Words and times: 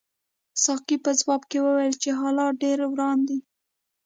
ساقي 0.63 0.95
په 1.05 1.11
ځواب 1.19 1.41
کې 1.49 1.57
وویل 1.65 1.93
چې 2.03 2.09
حالات 2.19 2.53
ډېر 2.63 2.77
وران 2.91 3.19
دي. 3.27 3.39